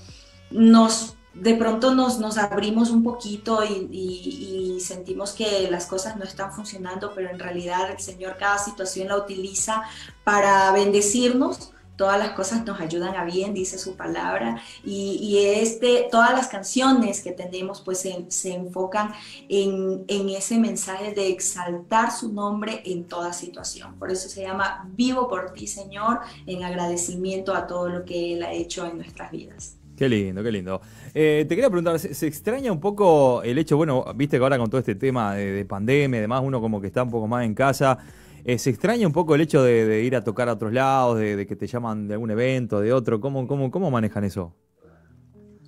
nos 0.50 1.16
de 1.34 1.56
pronto 1.56 1.96
nos, 1.96 2.20
nos 2.20 2.38
abrimos 2.38 2.90
un 2.90 3.04
poquito 3.04 3.64
y, 3.64 3.88
y, 3.90 4.80
sentimos 4.82 5.32
que 5.32 5.70
las 5.70 5.86
cosas 5.86 6.18
no 6.18 6.24
están 6.24 6.52
funcionando, 6.52 7.14
pero 7.16 7.30
en 7.30 7.40
realidad 7.40 7.92
el 7.92 8.00
Señor 8.00 8.36
cada 8.38 8.58
situación 8.58 9.08
la 9.08 9.18
utiliza 9.18 9.84
para 10.24 10.72
bendecirnos 10.72 11.72
todas 12.02 12.18
las 12.18 12.32
cosas 12.32 12.66
nos 12.66 12.82
ayudan 12.82 13.14
a 13.14 13.24
bien, 13.26 13.54
dice 13.54 13.78
su 13.78 13.96
palabra, 13.96 14.60
y, 14.84 15.38
este, 15.38 16.08
todas 16.10 16.32
las 16.32 16.48
canciones 16.48 17.22
que 17.22 17.32
tenemos 17.32 17.80
pues 17.82 18.00
se, 18.00 18.54
enfocan 18.56 19.12
en, 19.48 20.04
ese 20.08 20.58
mensaje 20.58 21.14
de 21.14 21.30
exaltar 21.30 22.12
su 22.12 22.34
nombre 22.34 22.82
en 22.86 23.04
toda 23.04 23.34
situación. 23.34 24.00
Por 24.00 24.10
eso 24.10 24.30
se 24.30 24.42
llama 24.42 24.90
Vivo 24.96 25.30
por 25.30 25.54
ti, 25.54 25.68
Señor, 25.68 26.22
en 26.48 26.64
agradecimiento 26.64 27.54
a 27.54 27.68
todo 27.68 27.88
lo 27.88 28.04
que 28.04 28.34
Él 28.34 28.42
ha 28.42 28.52
hecho 28.52 28.88
en 28.88 28.98
nuestras 28.98 29.30
vidas. 29.30 29.78
Qué 29.96 30.10
lindo, 30.10 30.42
qué 30.42 30.52
lindo. 30.52 30.82
Eh, 31.14 31.46
te 31.48 31.54
quería 31.54 31.70
preguntar, 31.70 32.00
¿se, 32.00 32.26
extraña 32.26 32.72
un 32.72 32.80
poco 32.80 33.44
el 33.44 33.60
hecho, 33.60 33.78
bueno, 33.78 34.04
viste 34.16 34.38
que 34.38 34.44
ahora 34.44 34.58
con 34.58 34.72
todo 34.72 34.80
este 34.80 34.96
tema 34.96 35.36
de, 35.36 35.52
de 35.52 35.66
pandemia 35.66 36.18
y 36.18 36.22
demás, 36.22 36.42
uno 36.44 36.60
como 36.62 36.82
que 36.82 36.88
está 36.88 37.04
un 37.04 37.12
poco 37.12 37.28
más 37.28 37.46
en 37.46 37.54
casa, 37.54 38.00
eh, 38.46 38.58
¿Se 38.58 38.70
extraña 38.70 39.08
un 39.08 39.14
poco 39.14 39.36
el 39.36 39.42
hecho 39.42 39.64
de, 39.64 40.04
ir 40.04 40.16
a 40.16 40.24
tocar 40.24 40.50
a 40.50 40.54
otros 40.54 40.74
lados, 40.74 41.20
de, 41.20 41.46
que 41.48 41.56
te 41.56 41.68
llaman 41.68 42.08
de 42.08 42.16
algún 42.16 42.32
evento, 42.32 42.80
de 42.80 42.94
otro? 42.94 43.20
¿Cómo, 43.20 43.48
cómo, 43.48 43.72
cómo 43.72 43.92
manejan 43.92 44.24
eso? 44.24 44.54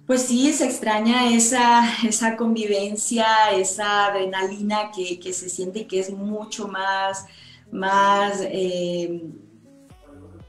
Pues 0.06 0.24
sí, 0.24 0.52
se 0.52 0.66
extraña 0.66 1.34
esa, 1.34 1.84
esa 2.08 2.36
convivencia, 2.36 3.26
esa 3.54 4.08
adrenalina 4.08 4.92
que, 4.92 5.34
se 5.34 5.50
siente 5.50 5.80
y 5.80 5.86
que 5.86 6.00
es 6.00 6.12
mucho 6.12 6.68
más, 6.68 7.26
más 7.72 8.42
eh, 8.42 9.24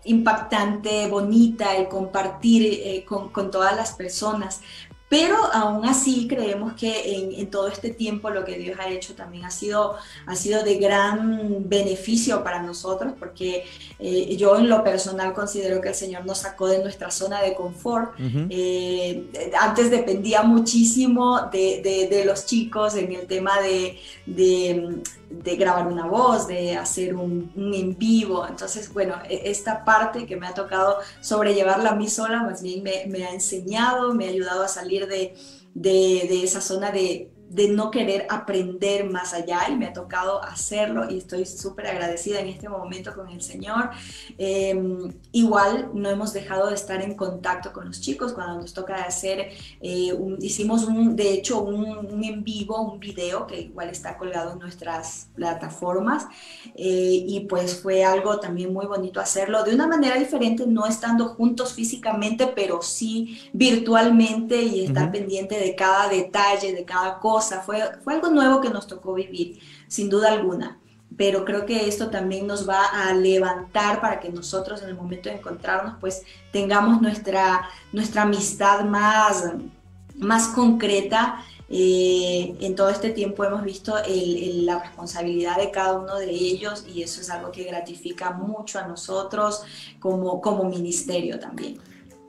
impactante, 0.04 1.06
bonita, 1.08 1.76
el 1.76 1.88
compartir 1.88 2.64
eh, 2.64 3.04
con, 3.04 3.28
con, 3.30 3.50
todas 3.50 3.76
las 3.76 3.92
personas. 3.92 4.60
Pero 5.14 5.36
aún 5.52 5.86
así 5.86 6.26
creemos 6.26 6.72
que 6.72 7.38
en, 7.38 7.48
todo 7.48 7.68
este 7.68 7.90
tiempo 7.90 8.30
lo 8.30 8.44
que 8.44 8.58
Dios 8.58 8.76
ha 8.80 8.88
hecho 8.88 9.14
también 9.14 9.44
ha 9.44 9.50
sido, 9.52 9.94
ha 10.26 10.34
sido 10.34 10.64
de 10.64 10.74
gran 10.74 11.68
beneficio 11.68 12.42
para 12.42 12.60
nosotros, 12.60 13.12
porque 13.16 13.64
eh, 14.00 14.34
yo 14.36 14.58
en 14.58 14.68
lo 14.68 14.82
personal 14.82 15.32
considero 15.32 15.80
que 15.80 15.90
el 15.90 15.94
Señor 15.94 16.26
nos 16.26 16.38
sacó 16.38 16.66
de 16.66 16.82
nuestra 16.82 17.12
zona 17.12 17.40
de 17.42 17.54
confort. 17.54 18.10
Eh, 18.50 19.30
antes 19.60 19.88
dependía 19.88 20.42
muchísimo 20.42 21.42
de, 21.52 22.24
los 22.26 22.44
chicos 22.44 22.96
en 22.96 23.12
el 23.12 23.28
tema 23.28 23.60
de 23.60 24.00
de 24.26 25.02
grabar 25.56 25.86
una 25.86 26.06
voz, 26.06 26.46
de 26.46 26.76
hacer 26.76 27.14
un, 27.14 27.52
en 27.56 27.96
vivo. 27.98 28.46
Entonces, 28.46 28.92
bueno, 28.92 29.16
e, 29.28 29.50
esta 29.50 29.84
parte 29.84 30.26
que 30.26 30.36
me 30.36 30.46
ha 30.46 30.54
tocado 30.54 30.98
sobrellevarla 31.20 31.90
a 31.90 31.94
mí 31.94 32.08
sola, 32.08 32.42
más 32.42 32.62
bien 32.62 32.82
me, 32.82 33.24
ha 33.24 33.30
enseñado, 33.32 34.14
me 34.14 34.26
ha 34.26 34.30
ayudado 34.30 34.62
a 34.62 34.68
salir 34.68 35.06
de, 35.06 35.34
de 35.74 36.42
esa 36.44 36.60
zona 36.60 36.90
de, 36.90 37.33
de 37.54 37.68
no 37.68 37.92
querer 37.92 38.26
aprender 38.30 39.08
más 39.08 39.32
allá 39.32 39.68
y 39.70 39.76
me 39.76 39.86
ha 39.86 39.92
tocado 39.92 40.42
hacerlo 40.42 41.08
y 41.08 41.18
estoy 41.18 41.46
súper 41.46 41.86
agradecida 41.86 42.40
en 42.40 42.48
este 42.48 42.68
momento 42.68 43.14
con 43.14 43.28
el 43.28 43.42
Señor. 43.42 43.90
Em, 44.38 45.12
igual 45.30 45.90
no 45.94 46.10
hemos 46.10 46.32
dejado 46.32 46.68
de 46.68 46.74
estar 46.74 47.00
en 47.00 47.14
contacto 47.14 47.72
con 47.72 47.86
los 47.86 48.00
chicos. 48.00 48.32
Cuando 48.32 48.60
nos 48.60 48.74
toca 48.74 48.96
hacer, 49.04 49.52
eh, 49.80 50.12
hicimos 50.40 50.82
un, 50.84 51.14
de 51.14 51.32
hecho 51.32 51.62
un, 51.62 52.24
en 52.24 52.42
vivo, 52.42 52.80
un 52.80 52.98
video 52.98 53.46
que 53.46 53.60
igual 53.60 53.88
está 53.88 54.18
colgado 54.18 54.54
en 54.54 54.58
nuestras 54.58 55.28
plataformas. 55.36 56.26
Eh, 56.74 57.24
y 57.24 57.40
pues 57.48 57.80
fue 57.80 58.04
algo 58.04 58.40
también 58.40 58.72
muy 58.72 58.86
bonito 58.86 59.20
hacerlo 59.20 59.62
de 59.62 59.74
una 59.76 59.86
manera 59.86 60.18
diferente, 60.18 60.66
no 60.66 60.86
estando 60.86 61.28
juntos 61.28 61.72
físicamente, 61.74 62.48
pero 62.48 62.82
sí 62.82 63.38
virtualmente 63.52 64.60
y 64.60 64.84
estar 64.84 65.12
pendiente 65.12 65.56
de 65.56 65.76
cada 65.76 66.08
detalle, 66.08 66.72
de 66.72 66.84
cada 66.84 67.20
cosa 67.20 67.43
fue, 67.64 67.82
fue 68.02 68.14
algo 68.14 68.28
nuevo 68.30 68.60
que 68.60 68.70
nos 68.70 68.86
tocó 68.86 69.14
vivir, 69.14 69.60
sin 69.88 70.08
duda 70.08 70.32
alguna. 70.32 70.78
Pero 71.16 71.44
creo 71.44 71.64
que 71.64 71.86
esto 71.86 72.10
también 72.10 72.46
nos 72.46 72.68
va 72.68 72.84
a 72.86 73.14
levantar 73.14 74.00
para 74.00 74.18
que 74.18 74.30
nosotros 74.30 74.82
en 74.82 74.88
el 74.88 74.96
momento 74.96 75.28
de 75.28 75.36
encontrarnos, 75.36 75.94
pues 76.00 76.22
tengamos 76.52 77.00
nuestra, 77.00 77.68
nuestra 77.92 78.22
amistad 78.22 78.84
más, 78.84 79.44
más 80.16 80.48
concreta. 80.48 81.44
Eh, 81.68 82.56
en 82.60 82.74
todo 82.74 82.90
este 82.90 83.10
tiempo 83.10 83.44
hemos 83.44 83.62
visto 83.62 83.94
la 84.06 84.80
responsabilidad 84.80 85.56
de 85.56 85.70
cada 85.70 85.98
uno 85.98 86.16
de 86.16 86.30
ellos 86.30 86.84
y 86.92 87.02
eso 87.02 87.20
es 87.20 87.30
algo 87.30 87.52
que 87.52 87.64
gratifica 87.64 88.30
mucho 88.30 88.78
a 88.78 88.86
nosotros 88.86 89.62
como, 90.00 90.40
como 90.40 90.64
ministerio 90.64 91.38
también. 91.38 91.78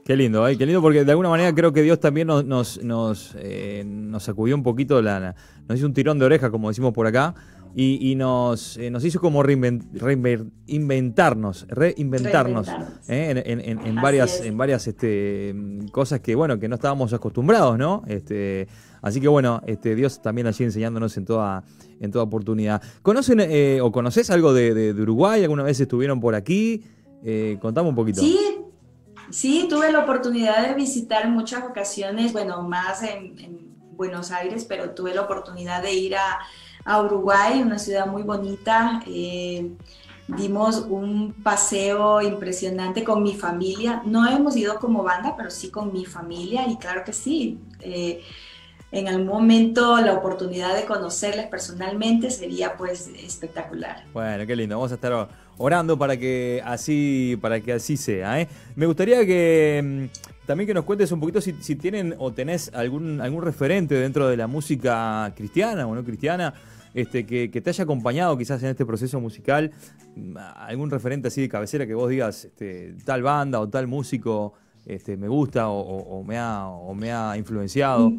Qué 0.05 0.15
lindo, 0.15 0.47
¿eh? 0.47 0.55
qué 0.55 0.67
lindo, 0.67 0.83
porque 0.83 1.03
de 1.03 1.09
alguna 1.09 1.29
manera 1.29 1.51
creo 1.55 1.73
que 1.73 1.81
Dios 1.81 1.99
también 1.99 2.27
nos, 2.27 2.45
nos, 2.45 2.83
nos, 2.83 3.35
eh, 3.39 3.83
nos 3.83 4.21
sacudió 4.21 4.53
un 4.53 4.61
poquito, 4.61 5.01
la, 5.01 5.33
nos 5.67 5.79
hizo 5.79 5.87
un 5.87 5.95
tirón 5.95 6.19
de 6.19 6.25
oreja, 6.25 6.51
como 6.51 6.67
decimos 6.67 6.93
por 6.93 7.07
acá, 7.07 7.33
y, 7.75 8.13
nos, 8.13 8.77
eh, 8.77 8.91
nos 8.91 9.03
hizo 9.03 9.19
como 9.19 9.41
reinventarnos, 9.41 11.65
reinventarnos, 11.69 12.67
¿eh? 13.07 13.43
en, 13.47 13.95
varias, 13.95 14.41
en 14.41 14.55
varias 14.55 14.87
este, 14.87 15.55
cosas 15.91 16.19
que, 16.19 16.35
bueno, 16.35 16.59
que 16.59 16.67
no 16.67 16.75
estábamos 16.75 17.11
acostumbrados, 17.11 17.79
¿no? 17.79 18.03
Este, 18.05 18.67
así 19.01 19.19
que, 19.19 19.27
bueno, 19.27 19.63
este, 19.65 19.95
Dios 19.95 20.21
también 20.21 20.45
allí 20.45 20.65
enseñándonos 20.65 21.17
en 21.17 21.25
toda, 21.25 21.63
en 21.99 22.11
toda 22.11 22.25
oportunidad. 22.25 22.79
¿Conocen 23.01 23.41
o 23.81 23.91
conoces 23.91 24.29
algo 24.29 24.53
de, 24.53 24.93
Uruguay? 24.93 25.41
¿Alguna 25.41 25.63
vez 25.63 25.79
estuvieron 25.79 26.19
por 26.19 26.35
aquí? 26.35 26.83
contame 27.59 27.89
un 27.89 27.95
poquito. 27.95 28.21
Sí, 28.21 28.37
Sí, 29.35 29.67
tuve 29.69 29.91
la 29.91 29.99
oportunidad 29.99 30.65
de 30.65 30.75
visitar 30.75 31.27
muchas 31.27 31.65
ocasiones, 31.65 32.31
bueno, 32.31 32.63
más 32.63 33.03
en, 33.03 33.75
Buenos 33.91 34.31
Aires, 34.31 34.65
pero 34.67 34.91
tuve 34.91 35.13
la 35.13 35.23
oportunidad 35.23 35.81
de 35.81 35.93
ir 35.93 36.15
a, 36.15 37.01
Uruguay, 37.01 37.61
una 37.61 37.77
ciudad 37.77 38.07
muy 38.07 38.23
bonita. 38.23 39.03
Eh, 39.07 39.73
dimos 40.27 40.85
un 40.87 41.33
paseo 41.43 42.21
impresionante 42.21 43.03
con 43.03 43.23
mi 43.23 43.35
familia. 43.35 44.01
No 44.05 44.25
hemos 44.25 44.55
ido 44.55 44.79
como 44.79 45.03
banda, 45.03 45.33
pero 45.35 45.49
sí 45.49 45.69
con 45.69 45.91
mi 45.91 46.05
familia 46.05 46.65
y 46.69 46.77
claro 46.77 47.03
que 47.03 47.11
sí. 47.11 47.59
Eh, 47.81 48.21
en 48.91 49.09
algún 49.09 49.27
momento 49.27 49.97
la 49.97 50.13
oportunidad 50.13 50.75
de 50.75 50.85
conocerles 50.85 51.47
personalmente 51.47 52.31
sería 52.31 52.77
pues 52.77 53.07
espectacular. 53.07 54.05
Bueno, 54.13 54.45
qué 54.47 54.55
lindo. 54.55 54.77
Vamos 54.77 54.91
a 54.91 54.95
estar 54.95 55.27
orando 55.57 55.97
para 55.97 56.17
que 56.17 56.61
así, 56.65 57.37
para 57.41 57.59
que 57.59 57.73
así 57.73 57.97
sea. 57.97 58.41
¿eh? 58.41 58.47
Me 58.75 58.85
gustaría 58.85 59.25
que 59.25 60.09
mm, 60.11 60.45
también 60.45 60.67
que 60.67 60.73
nos 60.73 60.85
cuentes 60.85 61.11
un 61.11 61.19
poquito 61.19 61.41
si, 61.41 61.53
tienen 61.75 62.15
o 62.17 62.31
tenés 62.33 62.71
algún, 62.73 63.21
algún 63.21 63.43
referente 63.43 63.95
dentro 63.95 64.27
de 64.27 64.37
la 64.37 64.47
música 64.47 65.31
cristiana 65.35 65.87
o 65.87 65.95
no 65.95 66.03
cristiana. 66.03 66.53
Este, 66.93 67.25
que, 67.25 67.49
te 67.49 67.69
haya 67.69 67.83
acompañado 67.83 68.37
quizás 68.37 68.63
en 68.63 68.69
este 68.69 68.85
proceso 68.85 69.19
musical, 69.19 69.71
mm, 70.15 70.37
algún 70.55 70.89
referente 70.89 71.27
así 71.27 71.41
de 71.41 71.49
cabecera 71.49 71.85
que 71.85 71.93
vos 71.93 72.09
digas, 72.09 72.45
este, 72.45 72.95
tal 73.03 73.21
banda 73.21 73.59
o 73.59 73.67
tal 73.67 73.85
músico 73.87 74.53
este, 74.85 75.17
me 75.17 75.27
gusta 75.27 75.67
o, 75.67 76.23
me 76.23 76.37
ha, 76.37 76.67
o 76.67 76.93
me 76.93 77.11
ha 77.11 77.35
influenciado. 77.37 78.13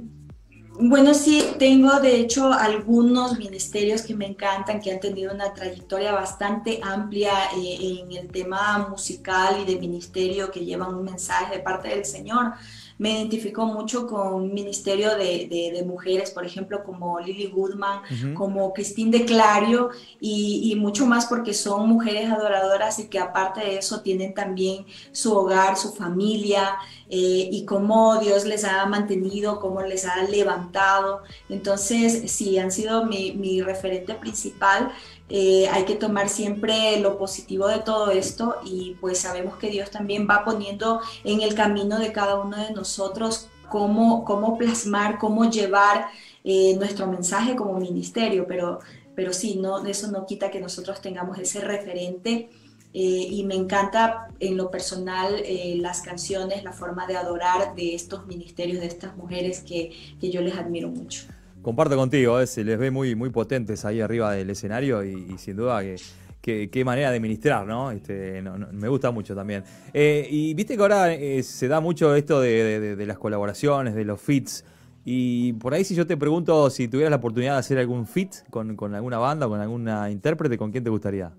Bueno, 0.79 1.15
sí, 1.15 1.43
tengo 1.59 2.01
de 2.01 2.21
hecho 2.21 2.53
algunos 2.53 3.39
ministerios 3.39 4.03
que 4.03 4.15
me 4.15 4.27
encantan, 4.27 4.79
que 4.79 4.93
han 4.93 5.01
tenido 5.01 5.33
una 5.33 5.55
trayectoria 5.55 6.13
bastante 6.13 6.81
amplia 6.83 7.33
eh, 7.57 8.01
en 8.01 8.13
el 8.13 8.29
tema 8.31 8.87
musical 8.91 9.59
y 9.63 9.65
de 9.65 9.79
ministerio, 9.79 10.51
que 10.51 10.67
llevan 10.67 10.95
un 10.95 11.05
mensaje 11.05 11.57
de 11.57 11.63
parte 11.63 11.89
del 11.89 12.05
Señor 12.05 12.53
me 12.99 13.13
identifico 13.13 13.67
mucho 13.67 14.07
con 14.07 14.55
ministerio 14.55 15.17
de, 15.17 15.49
de, 15.49 15.83
mujeres, 15.85 16.31
por 16.31 16.47
ejemplo, 16.47 16.83
como 16.83 17.21
Lily 17.21 17.49
Goodman, 17.49 18.01
como 18.35 18.73
Christine 18.73 19.19
de 19.19 19.25
Clario, 19.25 19.91
y, 20.21 20.73
y, 20.73 20.77
mucho 20.77 21.07
más 21.07 21.27
porque 21.27 21.53
son 21.53 21.89
mujeres 21.89 22.31
adoradoras 22.31 22.99
y 22.99 23.09
que 23.09 23.19
aparte 23.19 23.61
de 23.61 23.79
eso 23.79 24.01
tienen 24.01 24.35
también 24.35 24.87
su 25.13 25.37
hogar, 25.37 25.77
su 25.77 25.93
familia, 25.93 26.77
eh, 27.09 27.49
y 27.53 27.65
cómo 27.65 28.19
Dios 28.19 28.45
les 28.47 28.65
ha 28.65 28.85
mantenido, 28.87 29.61
cómo 29.61 29.83
les 29.83 30.05
ha 30.07 30.25
levantado. 30.25 31.23
Entonces, 31.49 32.31
sí, 32.33 32.59
han 32.59 32.73
sido 32.73 33.05
mi, 33.07 33.33
mi 33.33 33.63
referente 33.63 34.15
principal. 34.15 34.91
Eh, 35.29 35.69
hay 35.69 35.85
que 35.85 35.97
tomar 35.97 36.29
siempre 36.29 37.01
lo 37.01 37.19
positivo 37.19 37.67
de 37.67 37.81
todo 37.81 38.11
esto 38.13 38.57
y 38.65 38.97
pues 39.01 39.19
sabemos 39.19 39.57
que 39.57 39.71
Dios 39.71 39.91
también 39.91 40.29
va 40.31 40.45
poniendo 40.45 41.01
en 41.25 41.41
el 41.41 41.55
camino 41.55 41.99
de 41.99 42.13
cada 42.13 42.41
uno 42.41 42.57
de 42.57 42.73
nosotros 42.73 43.49
cómo, 43.69 44.25
cómo 44.25 44.57
plasmar, 44.57 45.19
cómo 45.19 45.51
llevar 45.51 46.07
eh, 46.45 46.77
nuestro 46.77 47.09
mensaje 47.09 47.57
como 47.57 47.81
ministerio, 47.81 48.47
pero, 48.47 48.79
pero 49.17 49.33
sí, 49.33 49.57
no, 49.57 49.85
eso 49.85 50.11
no 50.13 50.27
quita 50.27 50.51
que 50.51 50.61
nosotros 50.61 51.01
tengamos 51.01 51.39
ese 51.39 51.61
referente. 51.61 52.51
Eh, 52.99 53.29
y 53.31 53.45
me 53.45 53.55
encanta 53.55 54.29
en 54.41 54.57
lo 54.57 54.71
personal 54.71 55.43
las 55.83 56.01
canciones, 56.01 56.65
la 56.65 56.73
forma 56.73 57.07
de 57.07 57.17
adorar 57.17 57.75
de 57.75 57.95
estos 57.95 58.27
ministerios, 58.27 58.81
de 58.81 58.87
estas 58.87 59.15
mujeres 59.19 59.61
que, 59.61 59.93
que 60.19 60.31
yo 60.31 60.41
les 60.41 60.57
admiro 60.57 60.89
mucho. 60.89 61.27
Comparto 61.67 61.97
contigo, 61.97 62.39
eh, 62.39 62.47
se 62.47 62.63
les 62.63 62.79
ve 62.79 62.93
muy, 62.93 63.17
muy 63.17 63.31
potentes 63.31 63.85
ahí 63.85 64.01
arriba 64.01 64.31
del 64.31 64.49
escenario 64.51 65.03
y, 65.03 65.37
sin 65.37 65.57
duda 65.57 65.83
que, 66.41 66.71
qué 66.71 66.85
manera 66.85 67.11
de 67.11 67.19
ministrar, 67.19 67.67
¿no? 67.67 67.91
Este, 67.91 68.41
me 68.71 68.87
gusta 68.87 69.11
mucho 69.11 69.35
también. 69.35 69.65
Eh, 69.93 70.29
y 70.31 70.55
viste 70.55 70.77
que 70.77 70.83
ahora 70.83 71.13
eh, 71.13 71.43
se 71.43 71.67
da 71.67 71.81
mucho 71.81 72.15
esto 72.15 72.41
de, 72.41 73.05
las 73.05 73.19
colaboraciones, 73.19 73.97
de 73.97 74.05
los 74.05 74.21
fits. 74.21 74.65
Y 75.05 75.55
por 75.55 75.75
ahí 75.75 75.83
si 75.83 75.97
yo 75.97 76.07
te 76.07 76.17
pregunto 76.17 76.71
si 76.71 76.87
tuvieras 76.87 77.11
la 77.11 77.17
oportunidad 77.17 77.55
de 77.55 77.59
hacer 77.59 77.79
algún 77.79 78.07
fit 78.07 78.33
con, 78.49 78.95
alguna 78.95 79.19
banda 79.19 79.49
con 79.49 79.61
alguna 79.61 80.09
intérprete, 80.09 80.57
¿con 80.57 80.71
quién 80.71 80.85
te 80.85 80.91
gustaría? 80.91 81.33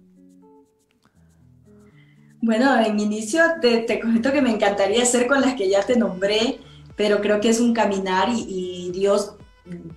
Bueno, 2.42 2.78
en 2.82 3.00
inicio 3.00 3.44
te, 3.62 3.78
te 3.78 4.02
comento 4.02 4.34
que 4.34 4.42
me 4.42 4.52
encantaría 4.52 5.04
hacer 5.04 5.26
con 5.26 5.40
las 5.40 5.54
que 5.54 5.70
ya 5.70 5.86
te 5.86 5.98
nombré, 5.98 6.60
pero 6.98 7.22
creo 7.22 7.40
que 7.40 7.48
es 7.48 7.62
un 7.62 7.74
caminar 7.74 8.28
y 8.36 8.92
Dios 8.94 9.38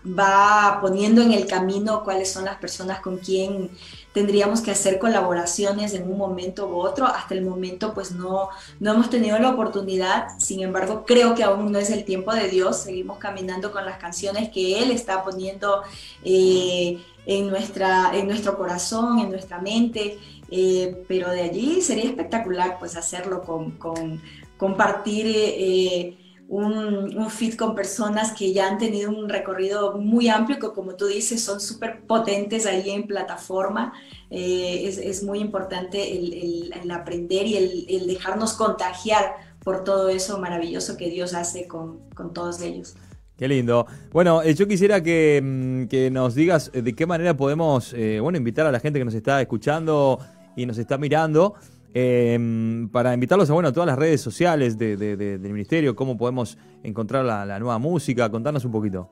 va 0.06 0.78
poniendo 0.80 1.22
en 1.22 1.32
el 1.32 1.46
camino 1.46 2.02
cuáles 2.04 2.32
son 2.32 2.44
las 2.44 2.56
personas 2.56 3.00
con 3.00 3.18
quien 3.18 3.70
tendríamos 4.12 4.60
que 4.60 4.70
hacer 4.70 4.98
colaboraciones 4.98 5.94
en 5.94 6.10
un 6.10 6.18
momento 6.18 6.68
u 6.68 6.76
otro. 6.76 7.06
Hasta 7.06 7.34
el 7.34 7.42
momento 7.42 7.94
pues 7.94 8.12
no, 8.12 8.48
no 8.80 8.92
hemos 8.92 9.10
tenido 9.10 9.38
la 9.38 9.50
oportunidad, 9.50 10.28
sin 10.38 10.60
embargo 10.60 11.04
creo 11.06 11.34
que 11.34 11.44
aún 11.44 11.70
no 11.70 11.78
es 11.78 11.90
el 11.90 12.04
tiempo 12.04 12.34
de 12.34 12.48
Dios, 12.48 12.78
seguimos 12.78 13.18
caminando 13.18 13.72
con 13.72 13.84
las 13.84 13.98
canciones 13.98 14.50
que 14.50 14.82
Él 14.82 14.90
está 14.90 15.22
poniendo 15.22 15.82
eh, 16.24 16.98
en, 17.26 17.48
nuestra, 17.48 18.10
en 18.14 18.26
nuestro 18.26 18.56
corazón, 18.56 19.20
en 19.20 19.30
nuestra 19.30 19.60
mente, 19.60 20.18
eh, 20.50 21.04
pero 21.06 21.30
de 21.30 21.42
allí 21.42 21.80
sería 21.80 22.04
espectacular 22.04 22.78
pues 22.78 22.96
hacerlo 22.96 23.42
con, 23.42 24.20
compartir. 24.56 25.26
Eh, 25.28 26.16
un, 26.50 27.16
un, 27.16 27.30
fit 27.30 27.54
con 27.54 27.76
personas 27.76 28.32
que 28.32 28.52
ya 28.52 28.68
han 28.68 28.76
tenido 28.76 29.08
un 29.08 29.28
recorrido 29.28 29.96
muy 29.98 30.28
amplio, 30.28 30.58
que 30.58 30.72
como 30.72 30.96
tú 30.96 31.06
dices, 31.06 31.40
son 31.44 31.60
súper 31.60 32.00
potentes 32.00 32.66
ahí 32.66 32.90
en 32.90 33.06
plataforma. 33.06 33.92
Eh, 34.30 34.82
es, 34.84 34.98
es, 34.98 35.22
muy 35.22 35.38
importante 35.38 36.18
el, 36.18 36.72
el, 36.72 36.90
aprender 36.90 37.46
y 37.46 37.56
el, 37.56 37.86
el, 37.88 38.06
dejarnos 38.08 38.54
contagiar 38.54 39.36
por 39.62 39.84
todo 39.84 40.08
eso 40.08 40.40
maravilloso 40.40 40.96
que 40.96 41.08
Dios 41.08 41.34
hace 41.34 41.68
con, 41.68 42.00
con 42.16 42.32
todos 42.32 42.60
ellos. 42.62 42.96
Qué 43.38 43.46
lindo. 43.46 43.86
Bueno, 44.10 44.42
eh, 44.42 44.52
yo 44.52 44.66
quisiera 44.66 45.00
que, 45.04 45.40
mm, 45.40 45.84
que, 45.84 46.10
nos 46.10 46.34
digas 46.34 46.72
de 46.74 46.94
qué 46.96 47.06
manera 47.06 47.36
podemos, 47.36 47.94
eh, 47.94 48.18
bueno, 48.18 48.38
invitar 48.38 48.66
a 48.66 48.72
la 48.72 48.80
gente 48.80 48.98
que 48.98 49.04
nos 49.04 49.14
está 49.14 49.40
escuchando 49.40 50.18
y 50.56 50.66
nos 50.66 50.78
está 50.78 50.98
mirando 50.98 51.54
Em, 51.92 52.88
para 52.88 53.12
invitarlos 53.12 53.50
a 53.50 53.52
bueno, 53.52 53.72
todas 53.72 53.88
las 53.88 53.98
redes 53.98 54.20
sociales 54.20 54.78
del 54.78 55.40
Ministerio, 55.40 55.96
cómo 55.96 56.16
podemos 56.16 56.56
encontrar 56.82 57.24
la, 57.24 57.58
nueva 57.58 57.78
música, 57.78 58.30
contarnos 58.30 58.64
un 58.64 58.72
poquito. 58.72 59.10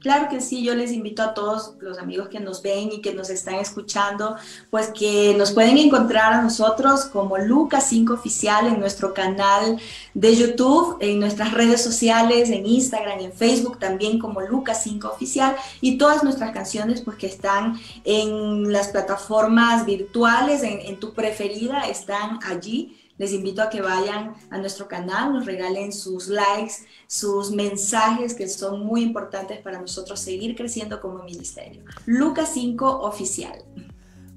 Claro 0.00 0.28
que 0.28 0.40
sí, 0.40 0.62
yo 0.62 0.76
les 0.76 0.92
invito 0.92 1.24
a 1.24 1.34
todos 1.34 1.74
los 1.80 1.98
amigos 1.98 2.28
que 2.28 2.38
nos 2.38 2.62
ven 2.62 2.92
y 2.92 3.00
que 3.00 3.14
nos 3.14 3.30
están 3.30 3.56
escuchando, 3.56 4.36
pues 4.70 4.92
que 4.96 5.34
nos 5.36 5.50
pueden 5.50 5.76
encontrar 5.76 6.34
a 6.34 6.42
nosotros 6.42 7.06
como 7.06 7.36
Lucas 7.36 7.86
5 7.88 8.14
Oficial 8.14 8.68
en 8.68 8.78
nuestro 8.78 9.12
canal 9.12 9.76
de 10.14 10.36
YouTube, 10.36 10.98
en 11.00 11.18
nuestras 11.18 11.52
redes 11.52 11.82
sociales, 11.82 12.48
en 12.50 12.64
Instagram, 12.64 13.18
en 13.18 13.32
Facebook 13.32 13.80
también 13.80 14.20
como 14.20 14.40
Lucas 14.40 14.84
5 14.84 15.08
Oficial 15.08 15.56
y 15.80 15.98
todas 15.98 16.22
nuestras 16.22 16.52
canciones 16.52 17.00
pues 17.00 17.16
que 17.16 17.26
están 17.26 17.80
en 18.04 18.72
las 18.72 18.88
plataformas 18.88 19.84
virtuales, 19.84 20.62
en, 20.62 20.80
en 20.80 21.00
tu 21.00 21.12
preferida, 21.12 21.88
están 21.88 22.38
allí 22.44 22.96
les 23.18 23.32
invito 23.32 23.60
a 23.62 23.68
que 23.68 23.82
vayan 23.82 24.32
a 24.50 24.58
nuestro 24.58 24.88
canal, 24.88 25.32
nos 25.32 25.44
regalen 25.44 25.92
sus 25.92 26.28
likes, 26.28 26.74
sus 27.06 27.50
mensajes 27.50 28.34
que 28.34 28.48
son 28.48 28.86
muy 28.86 29.02
importantes 29.02 29.58
para 29.58 29.80
nosotros 29.80 30.18
seguir 30.20 30.56
creciendo 30.56 31.00
como 31.00 31.22
ministerio. 31.24 31.82
Lucas 32.06 32.50
5 32.54 33.00
oficial. 33.00 33.64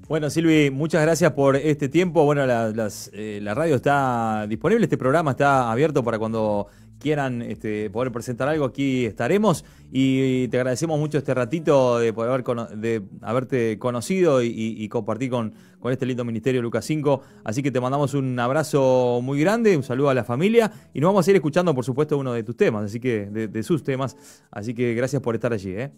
Bueno, 0.08 0.28
Silvi, 0.28 0.70
muchas 0.70 1.00
gracias 1.00 1.32
por 1.32 1.56
este 1.56 1.88
tiempo. 1.88 2.24
Bueno, 2.24 2.42
eh, 2.44 3.38
la 3.40 3.54
radio 3.54 3.76
está 3.76 4.46
disponible, 4.48 4.84
este 4.84 4.98
programa 4.98 5.30
está 5.30 5.70
abierto 5.70 6.04
para 6.04 6.18
cuando 6.18 6.66
quieran 7.02 7.42
este, 7.42 7.90
poder 7.90 8.12
presentar 8.12 8.48
algo, 8.48 8.64
aquí 8.64 9.04
estaremos. 9.04 9.64
Y 9.90 10.48
te 10.48 10.56
agradecemos 10.56 10.98
mucho 10.98 11.18
este 11.18 11.34
ratito 11.34 11.98
de 11.98 12.12
poder 12.12 12.30
haber 12.30 12.78
de 12.78 13.02
haberte 13.20 13.78
conocido 13.78 14.42
y, 14.42 14.88
compartir 14.88 15.28
con, 15.28 15.52
con, 15.80 15.92
este 15.92 16.06
lindo 16.06 16.24
ministerio 16.24 16.62
Lucas 16.62 16.84
5. 16.86 17.20
Así 17.44 17.62
que 17.62 17.70
te 17.70 17.80
mandamos 17.80 18.14
un 18.14 18.38
abrazo 18.38 19.20
muy 19.22 19.40
grande, 19.40 19.76
un 19.76 19.82
saludo 19.82 20.08
a 20.08 20.14
la 20.14 20.24
familia 20.24 20.72
y 20.94 21.00
nos 21.00 21.08
vamos 21.08 21.26
a 21.26 21.30
ir 21.30 21.36
escuchando, 21.36 21.74
por 21.74 21.84
supuesto, 21.84 22.16
uno 22.16 22.32
de 22.32 22.42
tus 22.42 22.56
temas, 22.56 22.84
así 22.84 23.00
que 23.00 23.26
de, 23.26 23.62
sus 23.62 23.82
temas. 23.82 24.16
Así 24.50 24.72
que 24.72 24.94
gracias 24.94 25.20
por 25.20 25.34
estar 25.34 25.52
allí. 25.52 25.72
¿eh? 25.72 25.92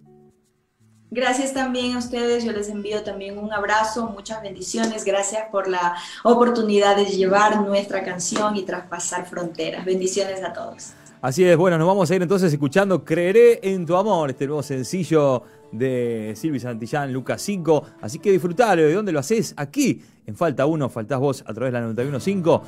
Gracias 1.14 1.54
también 1.54 1.94
a 1.94 1.98
ustedes, 1.98 2.42
yo 2.42 2.50
les 2.50 2.68
envío 2.68 3.04
también 3.04 3.38
un 3.38 3.52
abrazo, 3.52 4.08
muchas 4.08 4.42
bendiciones, 4.42 5.04
gracias 5.04 5.44
por 5.52 5.68
la 5.68 5.94
oportunidad 6.24 6.96
de 6.96 7.04
llevar 7.04 7.62
nuestra 7.62 8.02
canción 8.02 8.56
y 8.56 8.64
traspasar 8.64 9.24
fronteras. 9.24 9.84
Bendiciones 9.84 10.42
a 10.42 10.52
todos. 10.52 10.92
Así 11.22 11.44
es, 11.44 11.56
bueno, 11.56 11.78
nos 11.78 11.86
vamos 11.86 12.10
a 12.10 12.16
ir 12.16 12.22
entonces 12.22 12.52
escuchando 12.52 13.04
Creeré 13.04 13.60
en 13.62 13.86
tu 13.86 13.94
amor, 13.94 14.30
este 14.30 14.48
nuevo 14.48 14.64
sencillo 14.64 15.44
de 15.70 16.34
Silvi 16.34 16.58
Santillán, 16.58 17.12
Lucas 17.12 17.40
5. 17.42 17.84
Así 18.00 18.18
que 18.18 18.32
disfrutalo, 18.32 18.82
¿de 18.82 18.92
dónde 18.92 19.12
lo 19.12 19.20
haces? 19.20 19.54
Aquí, 19.56 20.02
en 20.26 20.34
Falta 20.34 20.66
1, 20.66 20.88
faltás 20.88 21.20
vos 21.20 21.44
a 21.46 21.54
través 21.54 21.72
de 21.72 21.78
la 21.78 21.86
915. 21.86 22.60